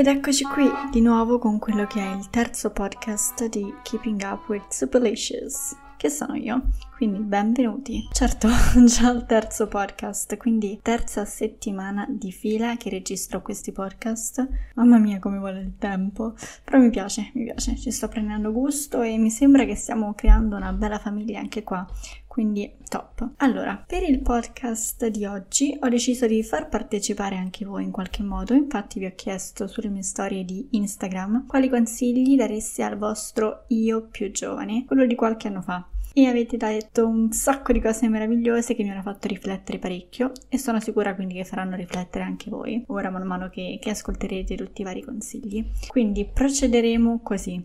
[0.00, 4.48] Ed eccoci qui di nuovo con quello che è il terzo podcast di Keeping Up
[4.48, 6.70] with Superlicious, che sono io.
[6.96, 8.08] Quindi benvenuti.
[8.10, 8.48] Certo,
[8.86, 14.48] già il terzo podcast, quindi terza settimana di fila che registro questi podcast.
[14.76, 16.32] Mamma mia come vuole il tempo.
[16.64, 20.56] Però mi piace, mi piace, ci sto prendendo gusto e mi sembra che stiamo creando
[20.56, 21.86] una bella famiglia anche qua.
[22.40, 23.32] Quindi top.
[23.36, 28.22] Allora, per il podcast di oggi ho deciso di far partecipare anche voi in qualche
[28.22, 33.64] modo, infatti vi ho chiesto sulle mie storie di Instagram quali consigli dareste al vostro
[33.68, 38.08] io più giovane, quello di qualche anno fa e avete detto un sacco di cose
[38.08, 42.48] meravigliose che mi hanno fatto riflettere parecchio e sono sicura quindi che faranno riflettere anche
[42.48, 45.62] voi ora man mano che, che ascolterete tutti i vari consigli.
[45.88, 47.62] Quindi procederemo così.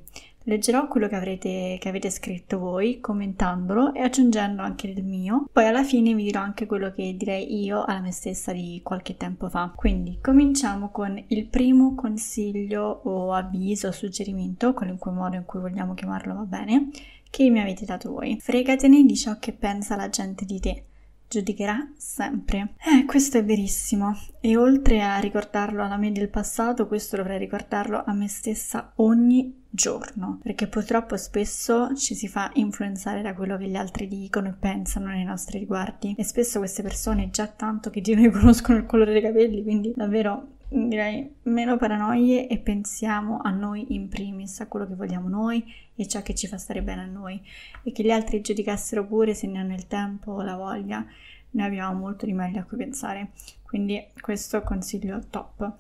[0.48, 5.48] Leggerò quello che, avrete, che avete scritto voi commentandolo e aggiungendo anche il mio.
[5.52, 9.17] Poi alla fine vi dirò anche quello che direi io alla me stessa di qualche
[9.17, 9.72] tempo fa.
[9.76, 15.95] Quindi cominciamo con il primo consiglio o avviso o suggerimento, qualunque modo in cui vogliamo
[15.95, 16.89] chiamarlo va bene,
[17.31, 18.38] che mi avete dato voi.
[18.39, 20.84] Fregatene di ciò che pensa la gente di te.
[21.28, 22.76] Giudicherà sempre.
[22.78, 24.18] Eh, questo è verissimo.
[24.40, 29.64] E oltre a ricordarlo alla me del passato, questo dovrei ricordarlo a me stessa ogni
[29.76, 34.53] giorno, perché purtroppo spesso ci si fa influenzare da quello che gli altri dicono e
[34.53, 38.86] pensano nei nostri riguardi e spesso queste persone già tanto che di noi conoscono il
[38.86, 44.67] colore dei capelli, quindi davvero direi meno paranoie e pensiamo a noi in primis, a
[44.67, 45.63] quello che vogliamo noi
[45.95, 47.41] e ciò che ci fa stare bene a noi
[47.83, 51.05] e che gli altri giudicassero pure se ne hanno il tempo o la voglia,
[51.52, 53.31] ne abbiamo molto di meglio a cui pensare.
[53.63, 55.73] Quindi questo consiglio top.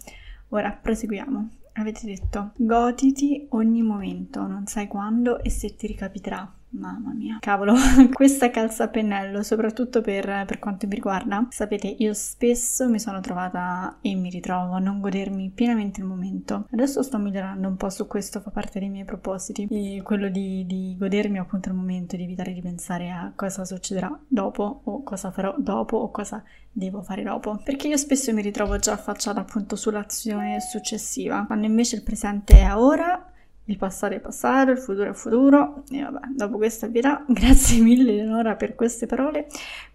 [0.49, 1.49] Ora proseguiamo.
[1.73, 6.49] Avete detto goditi ogni momento, non sai quando e se ti ricapiterà.
[6.77, 7.73] Mamma mia, cavolo,
[8.11, 11.47] questa calza a pennello, soprattutto per, per, quanto mi riguarda.
[11.49, 16.67] Sapete, io spesso mi sono trovata e mi ritrovo a non godermi pienamente il momento.
[16.71, 19.67] Adesso sto migliorando un po' su questo, fa parte dei miei propositi.
[19.69, 24.19] E quello di, di godermi appunto il momento, di evitare di pensare a cosa succederà
[24.27, 27.61] dopo, o cosa farò dopo, o cosa devo fare dopo.
[27.63, 32.75] Perché io spesso mi ritrovo già affacciata appunto sull'azione successiva, quando invece il presente è
[32.75, 33.29] ora
[33.65, 38.11] il passato è passato, il futuro è futuro e vabbè, dopo questa vita, grazie mille
[38.11, 39.47] Eleonora per queste parole.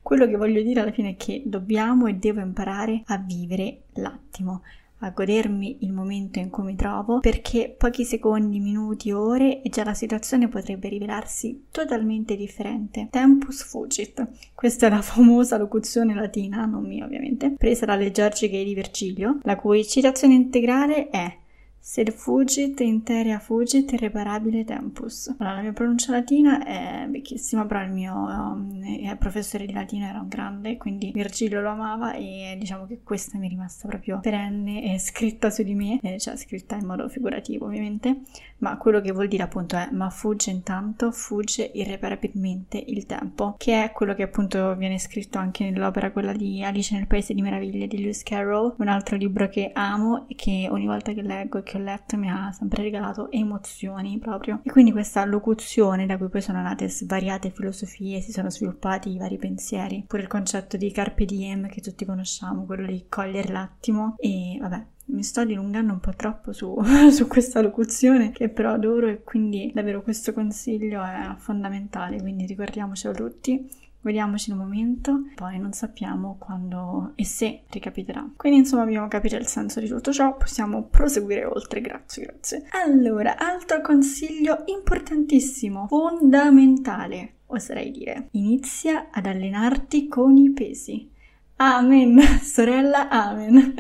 [0.03, 4.63] Quello che voglio dire alla fine è che dobbiamo e devo imparare a vivere l'attimo,
[5.03, 9.85] a godermi il momento in cui mi trovo, perché pochi secondi, minuti, ore e già
[9.85, 13.09] la situazione potrebbe rivelarsi totalmente differente.
[13.11, 14.27] Tempus fugit.
[14.55, 19.57] Questa è la famosa locuzione latina, non mia ovviamente, presa dalle Georgiche di Virgilio, la
[19.57, 21.39] cui citazione integrale è
[21.83, 25.35] Sed fugit interia fugit irreparabile tempus.
[25.39, 30.21] Allora, la mia pronuncia latina è vecchissima, però il mio um, professore di latino era
[30.21, 34.93] un grande, quindi Virgilio lo amava e diciamo che questa mi è rimasta proprio perenne
[34.93, 38.21] e scritta su di me, eh, cioè scritta in modo figurativo ovviamente,
[38.59, 43.85] ma quello che vuol dire appunto è ma fugge intanto, fugge irreparabilmente il tempo, che
[43.85, 47.87] è quello che appunto viene scritto anche nell'opera quella di Alice nel Paese di Meraviglie
[47.87, 51.77] di Lewis Carroll, un altro libro che amo e che ogni volta che leggo che
[51.77, 54.59] ho letto mi ha sempre regalato emozioni proprio.
[54.65, 59.19] E quindi questa locuzione da cui poi sono nate svariate filosofie, si sono sviluppati i
[59.19, 64.17] vari pensieri, pure il concetto di carpe diem che tutti conosciamo, quello di cogliere l'attimo.
[64.19, 66.77] E vabbè, mi sto dilungando un po' troppo su,
[67.13, 73.15] su, questa locuzione che però adoro e quindi davvero questo consiglio è fondamentale, quindi ricordiamocelo
[73.15, 78.27] tutti Vediamoci un momento, poi non sappiamo quando e se ricapiterà.
[78.35, 82.67] Quindi insomma abbiamo capito il senso di tutto ciò, possiamo proseguire oltre, grazie, grazie.
[82.71, 91.11] Allora, altro consiglio importantissimo, fondamentale, oserei dire, inizia ad allenarti con i pesi.
[91.57, 93.75] Amen, sorella, amen.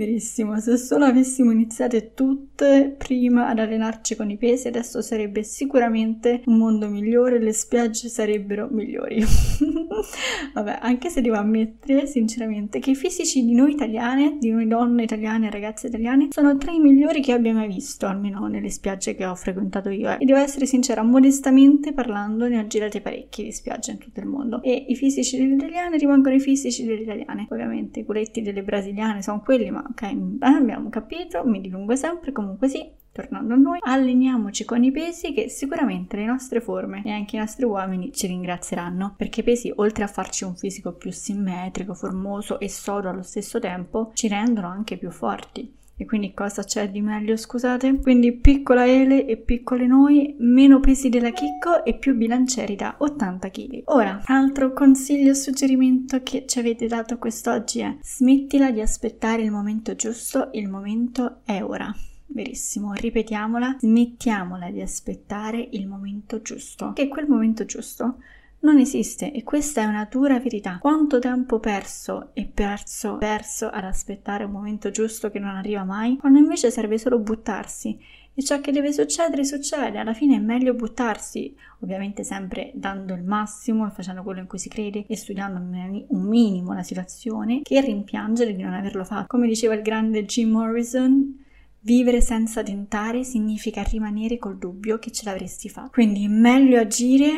[0.00, 6.40] Verissimo, se solo avessimo iniziato tutte prima ad allenarci con i pesi, adesso sarebbe sicuramente
[6.46, 9.22] un mondo migliore, le spiagge sarebbero migliori.
[10.54, 15.02] Vabbè, anche se devo ammettere sinceramente che i fisici di noi italiane, di noi donne
[15.02, 19.26] italiane, ragazze italiane, sono tra i migliori che abbia mai visto, almeno nelle spiagge che
[19.26, 20.12] ho frequentato io.
[20.12, 20.16] Eh.
[20.20, 24.26] E devo essere sincera, modestamente parlando, ne ho girate parecchie di spiagge in tutto il
[24.26, 24.62] mondo.
[24.62, 27.46] E i fisici delle italiane rimangono i fisici delle italiane.
[27.50, 32.32] Ovviamente i culetti delle brasiliane sono quelli, ma ok, eh, abbiamo capito, mi dilungo sempre,
[32.32, 32.98] comunque sì.
[33.12, 37.40] Tornando a noi, alleniamoci con i pesi che sicuramente le nostre forme e anche i
[37.40, 42.60] nostri uomini ci ringrazieranno, perché i pesi, oltre a farci un fisico più simmetrico, formoso
[42.60, 45.78] e sodo allo stesso tempo, ci rendono anche più forti.
[46.00, 48.00] E quindi cosa c'è di meglio, scusate?
[48.00, 53.50] Quindi piccola Ele e piccole noi, meno pesi della Chicco e più bilancieri da 80
[53.50, 53.82] kg.
[53.84, 59.50] Ora, altro consiglio o suggerimento che ci avete dato quest'oggi è smettila di aspettare il
[59.50, 61.94] momento giusto, il momento è ora.
[62.28, 68.16] verissimo, ripetiamola, smettiamola di aspettare il momento giusto, che quel momento giusto
[68.60, 70.78] non esiste e questa è una dura verità.
[70.80, 76.16] Quanto tempo perso e perso, perso ad aspettare un momento giusto che non arriva mai,
[76.16, 77.98] quando invece serve solo buttarsi
[78.32, 83.22] e ciò che deve succedere succede, alla fine è meglio buttarsi, ovviamente sempre dando il
[83.22, 87.80] massimo e facendo quello in cui si crede e studiando un minimo la situazione, che
[87.80, 89.26] rimpiangere di non averlo fatto.
[89.26, 91.38] Come diceva il grande Jim Morrison,
[91.82, 95.88] Vivere senza tentare significa rimanere col dubbio che ce l'avresti fatto.
[95.92, 97.30] Quindi meglio agire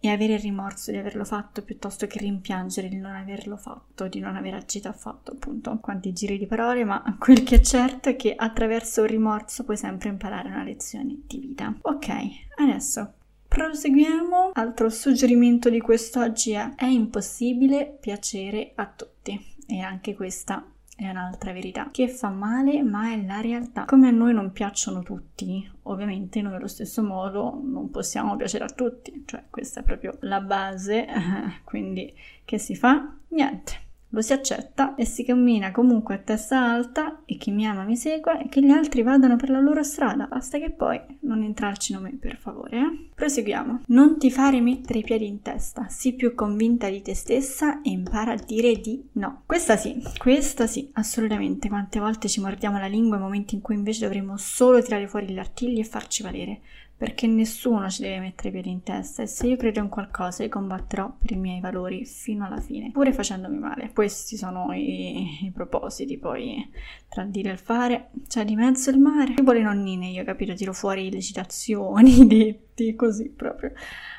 [0.00, 4.20] e avere il rimorso di averlo fatto piuttosto che rimpiangere di non averlo fatto, di
[4.20, 5.78] non aver agito affatto, appunto.
[5.80, 9.76] Quanti giri di parole, ma quel che è certo è che attraverso il rimorso puoi
[9.76, 11.74] sempre imparare una lezione di vita.
[11.82, 12.08] Ok,
[12.56, 13.14] adesso
[13.48, 14.50] proseguiamo.
[14.52, 19.56] Altro suggerimento di quest'oggi è: è impossibile piacere a tutti.
[19.66, 20.64] E anche questa
[20.98, 21.90] è un'altra verità.
[21.92, 23.84] Che fa male ma è la realtà.
[23.84, 28.68] Come a noi non piacciono tutti ovviamente noi allo stesso modo non possiamo piacere a
[28.68, 29.22] tutti.
[29.24, 31.06] Cioè questa è proprio la base
[31.62, 32.12] quindi
[32.44, 33.14] che si fa?
[33.28, 37.84] Niente lo si accetta e si cammina comunque a testa alta e chi mi ama
[37.84, 41.42] mi segua e che gli altri vadano per la loro strada, basta che poi non
[41.42, 42.78] entrarci nome per favore.
[42.78, 43.08] Eh?
[43.14, 43.82] Proseguiamo.
[43.88, 47.90] Non ti fare mettere i piedi in testa, sii più convinta di te stessa e
[47.90, 49.42] impara a dire di no.
[49.44, 51.68] Questa sì, questa sì, assolutamente.
[51.68, 55.28] Quante volte ci mordiamo la lingua in momenti in cui invece dovremmo solo tirare fuori
[55.28, 56.60] gli artigli e farci valere
[56.98, 60.42] perché nessuno ci deve mettere i piedi in testa e se io credo in qualcosa
[60.42, 63.92] io combatterò per i miei valori fino alla fine, pure facendomi male.
[63.92, 66.68] Questi sono i, i propositi, poi
[67.08, 69.34] tra il dire e il fare c'è di mezzo il mare.
[69.36, 73.72] Io vuole nonnine, io capito, tiro fuori le citazioni, i detti, così proprio.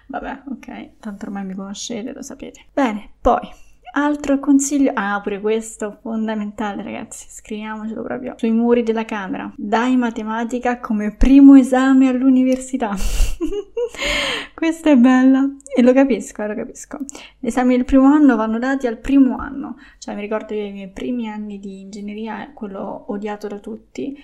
[0.07, 2.65] Vabbè, ok, tanto ormai mi conoscete, lo sapete.
[2.73, 3.41] Bene, poi
[3.91, 9.51] Altro consiglio, ah pure questo fondamentale ragazzi, scriviamocelo proprio sui muri della camera.
[9.55, 12.95] Dai matematica come primo esame all'università.
[14.53, 16.99] Questa è bella e lo capisco, eh, lo capisco.
[17.39, 20.71] Gli esami del primo anno vanno dati al primo anno, cioè mi ricordo che i
[20.71, 24.15] miei primi anni di ingegneria, quello odiato da tutti,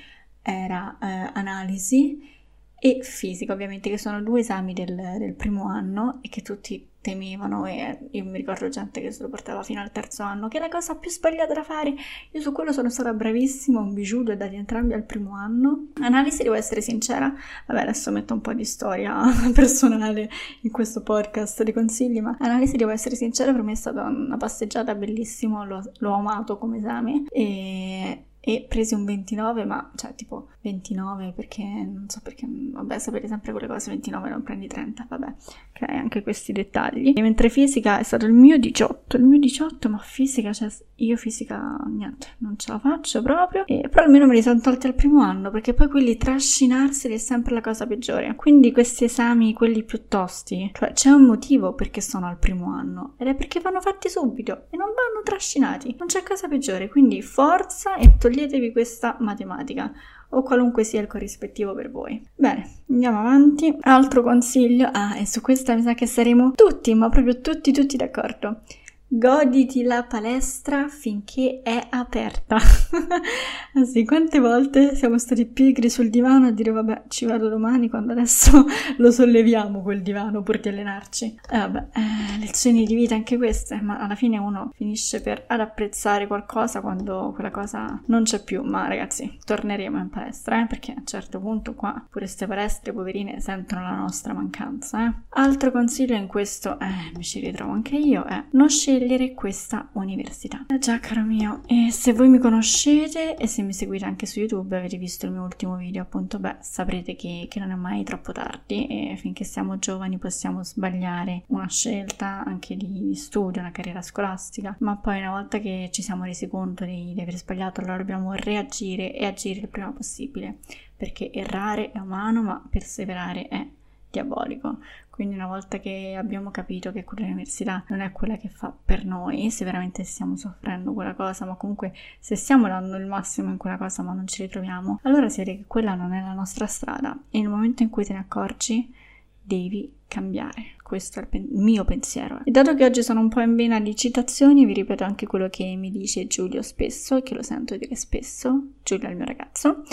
[0.43, 2.34] era eh, analisi
[2.79, 7.67] e fisica ovviamente, che sono due esami del, del primo anno e che tutti temevano
[7.67, 10.59] e io mi ricordo gente che se lo portava fino al terzo anno, che è
[10.59, 11.93] la cosa più sbagliata da fare.
[12.31, 15.89] Io su quello sono stata bravissima, un bijou e dati entrambi al primo anno.
[16.01, 17.31] Analisi, devo essere sincera,
[17.67, 19.21] vabbè adesso metto un po' di storia
[19.53, 20.27] personale
[20.61, 24.37] in questo podcast di consigli, ma analisi, devo essere sincera, per me è stata una
[24.37, 30.49] passeggiata bellissima, l'ho, l'ho amato come esame e e presi un 29, ma cioè tipo
[30.61, 35.25] 29 perché non so perché, vabbè, sapete sempre quelle cose, 29 non prendi 30, vabbè,
[35.73, 37.13] ok, anche questi dettagli.
[37.15, 41.17] E mentre fisica è stato il mio 18, il mio 18, ma fisica, cioè io
[41.17, 44.93] fisica niente, non ce la faccio proprio, e, però almeno me li sono tolti al
[44.93, 48.35] primo anno perché poi quelli trascinarseli è sempre la cosa peggiore.
[48.35, 53.15] Quindi questi esami, quelli più tosti, cioè c'è un motivo perché sono al primo anno
[53.17, 57.23] ed è perché vanno fatti subito e non vanno trascinati, non c'è cosa peggiore, quindi
[57.23, 59.91] forza e togliete toglietevi questa matematica
[60.29, 62.21] o qualunque sia il corrispettivo per voi.
[62.35, 63.73] Bene, andiamo avanti.
[63.81, 67.95] Altro consiglio, ah, e su questa mi sa che saremo tutti, ma proprio tutti, tutti
[67.95, 68.61] d'accordo.
[69.07, 72.57] Goditi la palestra finché è aperta.
[73.85, 78.13] sì, quante volte siamo stati pigri sul divano a dire vabbè ci vado domani quando
[78.13, 78.65] adesso
[78.97, 81.39] lo solleviamo quel divano pur di allenarci.
[81.51, 85.59] Eh, vabbè, eh, lezioni di vita anche queste, ma alla fine uno finisce per ad
[85.59, 88.63] apprezzare qualcosa quando quella cosa non c'è più.
[88.63, 92.91] Ma ragazzi, torneremo in palestra, eh, perché a un certo punto qua pure queste palestre
[92.91, 95.05] poverine sentono la nostra mancanza.
[95.05, 95.13] Eh.
[95.29, 99.89] Altro consiglio in questo, eh, mi ci ritrovo anche io, è non scegliere scegliere questa
[99.93, 100.65] università.
[100.67, 104.39] Eh già, caro mio, e se voi mi conoscete e se mi seguite anche su
[104.39, 108.03] YouTube, avete visto il mio ultimo video, appunto, beh, saprete che, che non è mai
[108.03, 113.71] troppo tardi e finché siamo giovani possiamo sbagliare una scelta anche di, di studio, una
[113.71, 117.81] carriera scolastica, ma poi una volta che ci siamo resi conto di, di aver sbagliato,
[117.81, 120.59] allora dobbiamo reagire e agire il prima possibile,
[120.95, 123.67] perché errare è umano, ma perseverare è
[124.15, 124.77] diabolico.
[125.15, 129.49] Quindi una volta che abbiamo capito che quell'università non è quella che fa per noi,
[129.49, 133.77] se veramente stiamo soffrendo quella cosa, ma comunque se stiamo dando il massimo in quella
[133.77, 137.17] cosa ma non ci ritroviamo, allora si vede che quella non è la nostra strada
[137.29, 138.93] e nel momento in cui te ne accorgi
[139.41, 140.75] devi cambiare.
[140.83, 142.41] Questo è il, pen- il mio pensiero.
[142.43, 145.47] E dato che oggi sono un po' in vena di citazioni, vi ripeto anche quello
[145.47, 148.71] che mi dice Giulio spesso e che lo sento dire spesso.
[148.83, 149.83] Giulio è il mio ragazzo.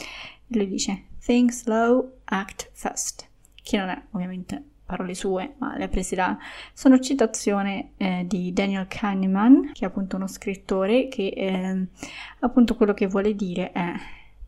[0.49, 3.29] Lui dice: Think slow, act fast.
[3.55, 6.37] Che non è ovviamente parole sue, ma le ha prese da...
[6.75, 11.87] Sono citazione eh, di Daniel Kahneman, che è appunto uno scrittore, che eh,
[12.41, 13.93] appunto quello che vuole dire è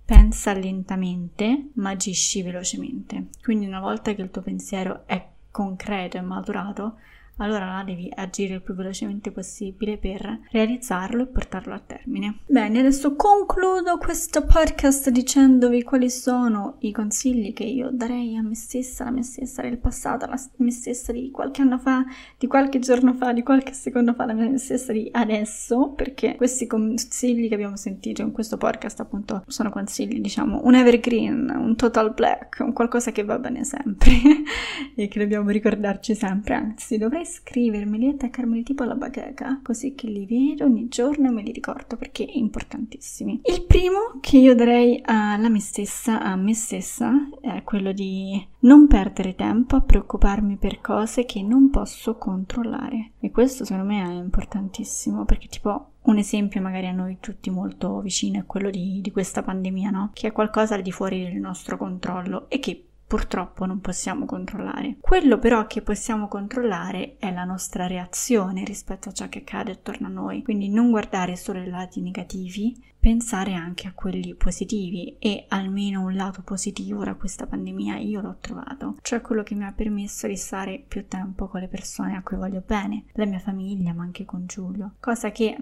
[0.05, 3.29] pensa lentamente, ma agisci velocemente.
[3.43, 6.99] Quindi una volta che il tuo pensiero è concreto e maturato,
[7.39, 12.39] allora là devi agire il più velocemente possibile per realizzarlo e portarlo a termine.
[12.47, 18.55] Bene, adesso concludo questo podcast dicendovi quali sono i consigli che io darei a me
[18.55, 22.05] stessa, la me stessa del passato, la me stessa di qualche anno fa,
[22.39, 26.67] di qualche giorno fa, di qualche secondo fa, la me stessa di adesso, perché questi
[26.67, 32.15] consigli che abbiamo sentito in questo podcast appunto sono consigli, diciamo, un evergreen, un total
[32.15, 34.13] black, un qualcosa che va bene sempre
[34.95, 40.07] e che dobbiamo ricordarci sempre, anzi dovrei scrivermeli e attaccarmeli tipo alla bacheca, così che
[40.07, 43.41] li vedo ogni giorno e me li ricordo perché importantissimi.
[43.45, 48.87] Il primo che io darei alla me stessa, a me stessa, è quello di non
[48.87, 53.13] perdere tempo a preoccuparmi per cose che non posso controllare.
[53.21, 58.01] E questo secondo me è importantissimo perché tipo un esempio magari a noi tutti molto
[58.01, 60.11] vicino è quello di, di questa pandemia, no?
[60.13, 64.97] Che è qualcosa al di fuori del nostro controllo e che purtroppo non possiamo controllare.
[65.01, 70.07] Quello però che possiamo controllare è la nostra reazione rispetto a ciò che accade attorno
[70.07, 75.17] a noi, quindi non guardare solo i lati negativi, pensare anche a quelli positivi.
[75.19, 79.65] E almeno un lato positivo da questa pandemia io l'ho trovato, cioè quello che mi
[79.65, 83.39] ha permesso di stare più tempo con le persone a cui voglio bene, la mia
[83.39, 85.57] famiglia ma anche con Giulio, cosa che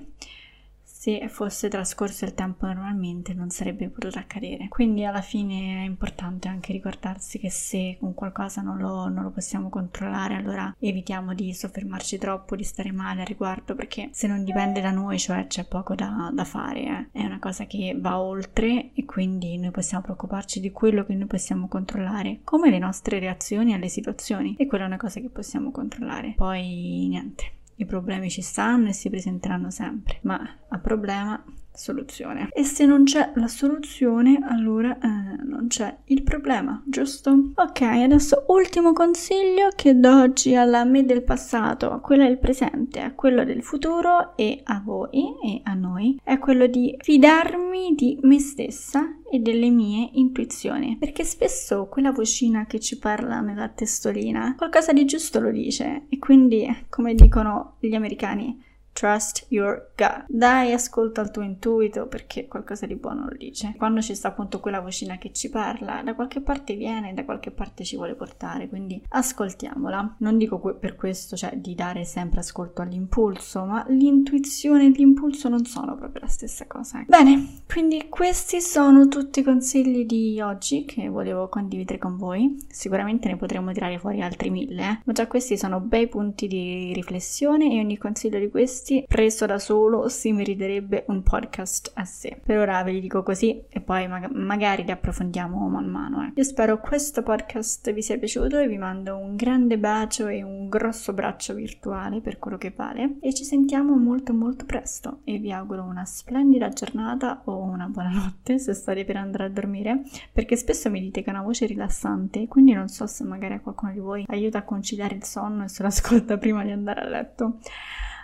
[1.03, 4.69] se fosse trascorso il tempo normalmente non sarebbe potuto accadere.
[4.69, 9.31] Quindi alla fine è importante anche ricordarsi che se un qualcosa non lo, non lo
[9.33, 14.45] possiamo controllare, allora evitiamo di soffermarci troppo, di stare male a riguardo, perché se non
[14.45, 17.21] dipende da noi, cioè c'è poco da, da fare, eh.
[17.21, 21.27] è una cosa che va oltre e quindi noi possiamo preoccuparci di quello che noi
[21.27, 25.73] possiamo controllare, come le nostre reazioni alle situazioni, e quella è una cosa che possiamo
[25.73, 26.35] controllare.
[26.37, 31.43] Poi niente i problemi ci stanno e si presenteranno sempre, ma a problema
[31.75, 32.49] soluzione.
[32.53, 37.53] E se non c'è la soluzione, allora eh, non c'è il problema, giusto?
[37.55, 43.01] Ok, adesso ultimo consiglio che do oggi alla me del passato, a quella del presente,
[43.01, 48.19] a quello del futuro e a voi e a noi, è quello di fidarmi di
[48.23, 54.55] me stessa e delle mie intuizioni, perché spesso quella vocina che ci parla nella testolina
[54.57, 60.25] qualcosa di giusto lo dice e quindi, come dicono gli americani, Trust your gut.
[60.29, 63.75] Dai ascolto al tuo intuito perché qualcosa di buono lo dice.
[63.77, 67.51] Quando ci sta appunto quella vocina che ci parla, da qualche parte viene, da qualche
[67.51, 70.17] parte ci vuole portare, quindi ascoltiamola.
[70.19, 75.65] Non dico per questo, cioè di dare sempre ascolto all'impulso, ma l'intuizione e l'impulso non
[75.65, 77.01] sono proprio la stessa cosa.
[77.01, 77.07] Eh.
[77.09, 82.57] Bene, quindi questi sono tutti i consigli di oggi che volevo condividere con voi.
[82.69, 85.01] Sicuramente ne potremo tirare fuori altri mille, eh?
[85.05, 89.47] ma già questi sono bei punti di riflessione e ogni consiglio di questi questi preso
[89.47, 92.41] da solo si meriterebbe un podcast a sé.
[92.45, 96.25] Per ora ve li dico così e poi mag- magari li approfondiamo man mano.
[96.25, 96.33] Eh.
[96.35, 100.69] Io spero questo podcast vi sia piaciuto e vi mando un grande bacio e un
[100.69, 105.53] grosso braccio virtuale per quello che vale e ci sentiamo molto molto presto e vi
[105.53, 110.57] auguro una splendida giornata o una buona notte se state per andare a dormire perché
[110.57, 113.93] spesso mi dite che è una voce rilassante quindi non so se magari a qualcuno
[113.93, 117.59] di voi aiuta a conciliare il sonno e se l'ascolta prima di andare a letto.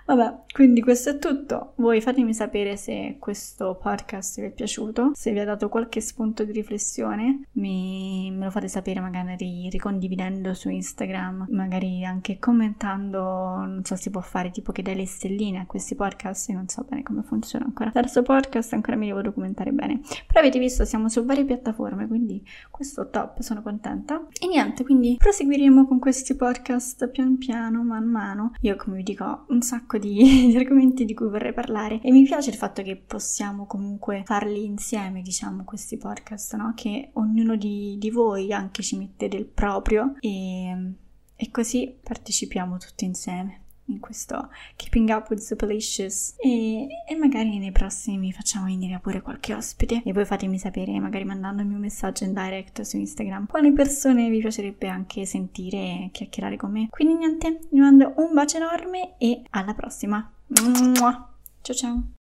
[0.08, 1.74] Vabbè, quindi questo è tutto.
[1.76, 6.44] Voi fatemi sapere se questo podcast vi è piaciuto, se vi ha dato qualche spunto
[6.44, 13.82] di riflessione, mi, me lo fate sapere magari ricondividendo su Instagram, magari anche commentando, non
[13.84, 17.02] so si può fare tipo che dai le stelline a questi podcast, non so bene
[17.02, 17.90] come funziona ancora.
[17.90, 20.00] Terzo podcast ancora mi devo documentare bene.
[20.26, 24.26] Però avete visto, siamo su varie piattaforme, quindi questo top, sono contenta.
[24.40, 28.54] E niente, quindi proseguiremo con questi podcast pian piano, man mano.
[28.62, 29.97] Io come vi dico un sacco di,
[30.48, 34.64] di, argomenti di cui vorrei parlare e mi piace il fatto che possiamo comunque farli
[34.64, 36.72] insieme, diciamo, questi podcast, no?
[36.74, 40.94] Che ognuno di, di voi anche ci mette del proprio e,
[41.36, 46.34] e così partecipiamo tutti insieme in questo Keeping Up with Superlicious.
[46.38, 50.02] E, e magari nei prossimi facciamo venire pure qualche ospite.
[50.04, 54.40] E voi fatemi sapere magari mandandomi un messaggio in direct su Instagram quali persone vi
[54.40, 56.88] piacerebbe anche sentire e chiacchierare con me.
[56.90, 60.30] Quindi niente vi mando un bacio enorme e alla prossima.
[61.62, 62.08] Ciao ciao